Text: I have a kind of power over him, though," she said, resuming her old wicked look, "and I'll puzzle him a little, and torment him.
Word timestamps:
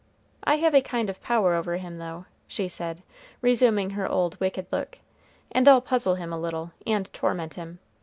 I 0.43 0.55
have 0.55 0.73
a 0.73 0.81
kind 0.81 1.11
of 1.11 1.21
power 1.21 1.53
over 1.53 1.77
him, 1.77 1.99
though," 1.99 2.25
she 2.47 2.67
said, 2.67 3.03
resuming 3.39 3.91
her 3.91 4.09
old 4.09 4.35
wicked 4.39 4.65
look, 4.71 4.97
"and 5.51 5.67
I'll 5.67 5.79
puzzle 5.79 6.15
him 6.15 6.33
a 6.33 6.39
little, 6.41 6.71
and 6.87 7.07
torment 7.13 7.53
him. 7.53 7.77